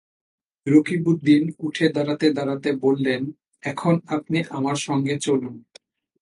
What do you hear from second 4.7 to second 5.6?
সঙ্গে চলুন।